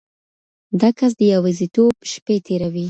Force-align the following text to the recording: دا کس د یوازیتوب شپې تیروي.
دا 0.81 0.89
کس 0.97 1.11
د 1.19 1.21
یوازیتوب 1.33 1.93
شپې 2.11 2.35
تیروي. 2.45 2.79